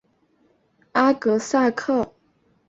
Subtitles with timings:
[0.93, 2.15] 阿格萨克。